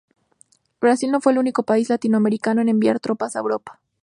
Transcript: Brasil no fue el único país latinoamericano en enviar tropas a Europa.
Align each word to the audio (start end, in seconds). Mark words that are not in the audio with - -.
Brasil 0.79 1.11
no 1.11 1.21
fue 1.21 1.31
el 1.31 1.37
único 1.37 1.61
país 1.61 1.89
latinoamericano 1.91 2.59
en 2.59 2.69
enviar 2.69 2.99
tropas 2.99 3.35
a 3.35 3.39
Europa. 3.39 3.79